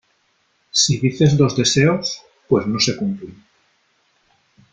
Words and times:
si 0.71 0.97
dices 0.99 1.37
dos 1.37 1.55
deseos, 1.55 2.23
pues 2.49 2.65
no 2.65 2.79
se 2.79 2.97
cumplen. 2.97 3.35